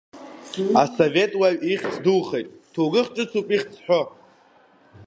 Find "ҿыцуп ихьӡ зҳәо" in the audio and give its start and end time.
3.15-4.01